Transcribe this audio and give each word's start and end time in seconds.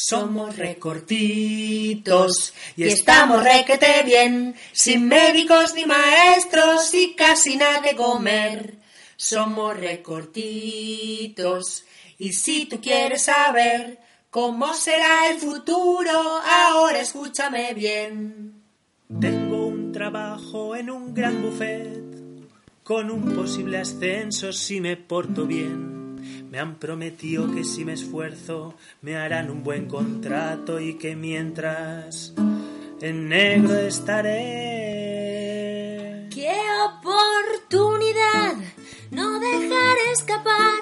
Somos 0.00 0.56
recortitos 0.56 2.54
y 2.76 2.84
estamos 2.84 3.42
requete 3.42 4.04
bien, 4.04 4.54
sin 4.70 5.08
médicos 5.08 5.74
ni 5.74 5.86
maestros 5.86 6.94
y 6.94 7.16
casi 7.16 7.56
nada 7.56 7.82
que 7.82 7.96
comer. 7.96 8.76
Somos 9.16 9.76
recortitos 9.76 11.84
y 12.16 12.32
si 12.32 12.66
tú 12.66 12.80
quieres 12.80 13.22
saber 13.22 13.98
cómo 14.30 14.72
será 14.72 15.30
el 15.32 15.38
futuro, 15.38 16.12
ahora 16.12 17.00
escúchame 17.00 17.74
bien. 17.74 18.52
Tengo 19.20 19.66
un 19.66 19.90
trabajo 19.90 20.76
en 20.76 20.90
un 20.90 21.12
gran 21.12 21.42
buffet 21.42 22.04
con 22.84 23.10
un 23.10 23.34
posible 23.34 23.78
ascenso 23.78 24.52
si 24.52 24.80
me 24.80 24.96
porto 24.96 25.44
bien. 25.44 25.97
Me 26.50 26.58
han 26.58 26.76
prometido 26.76 27.52
que 27.52 27.64
si 27.64 27.84
me 27.84 27.92
esfuerzo 27.92 28.74
me 29.02 29.16
harán 29.16 29.50
un 29.50 29.62
buen 29.62 29.86
contrato 29.86 30.80
y 30.80 30.94
que 30.94 31.14
mientras 31.14 32.32
en 33.00 33.28
negro 33.28 33.74
estaré. 33.78 34.38
¡Qué 36.30 36.56
oportunidad! 36.86 38.54
No 39.10 39.38
dejar 39.40 39.96
escapar. 40.12 40.74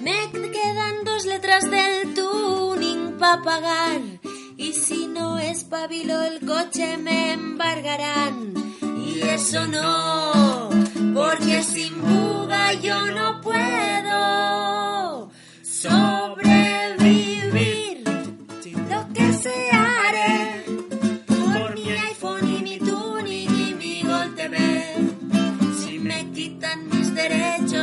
Me 0.00 0.30
quedan 0.32 1.04
dos 1.04 1.26
letras 1.26 1.70
del 1.70 2.14
tuning 2.14 3.18
para 3.18 3.42
pagar. 3.42 4.00
Y 4.56 4.72
si 4.72 5.06
no 5.06 5.38
espabilo 5.38 6.22
el 6.22 6.40
coche 6.46 6.96
me 6.96 7.34
embargarán. 7.34 8.54
Y 8.98 9.20
eso 9.20 9.66
no, 9.66 10.70
porque 11.14 11.62
sin 11.62 12.01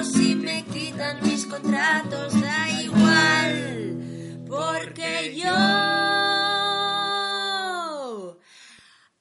si 0.04 0.36
me 0.36 0.64
quitan 0.66 1.22
mis 1.24 1.46
contratos, 1.46 2.40
da 2.40 2.70
igual. 2.82 4.46
Porque 4.48 5.36
yo... 5.36 5.56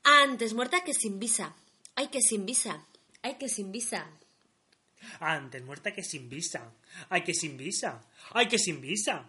Antes 0.04 0.54
muerta 0.54 0.82
que 0.84 0.94
sin 0.94 1.18
visa. 1.18 1.54
Ay, 1.94 2.08
que 2.08 2.20
sin 2.20 2.46
visa. 2.46 2.86
Ay, 3.22 3.36
que 3.38 3.48
sin 3.48 3.72
visa. 3.72 4.06
Antes 5.20 5.62
muerta 5.62 5.92
que 5.92 6.02
sin 6.02 6.28
visa. 6.28 6.72
Ay, 7.08 7.22
que 7.22 7.34
sin 7.34 7.56
visa. 7.56 8.00
Ay, 8.32 8.48
que 8.48 8.58
sin 8.58 8.80
visa. 8.80 9.26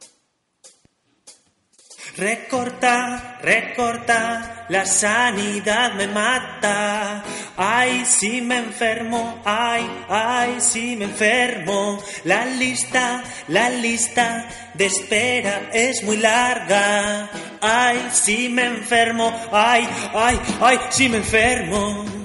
Recorta, 2.18 3.40
recorta, 3.42 4.66
la 4.70 4.86
sanidad 4.86 5.94
me 5.94 6.08
mata. 6.08 7.24
Ay, 7.56 8.04
si 8.06 8.42
me 8.42 8.58
enfermo, 8.58 9.42
ay, 9.46 9.90
ay, 10.10 10.60
si 10.60 10.96
me 10.96 11.06
enfermo. 11.06 12.02
La 12.26 12.46
lista, 12.46 13.24
la 13.48 13.70
lista 13.70 14.46
de 14.74 14.86
espera 14.86 15.70
es 15.74 16.04
muy 16.04 16.18
larga. 16.18 17.30
Ay, 17.62 18.10
si 18.12 18.50
me 18.50 18.66
enfermo, 18.66 19.34
ay, 19.52 19.88
ay, 20.14 20.40
ay, 20.62 20.80
si 20.90 21.10
me 21.10 21.18
enfermo. 21.18 22.19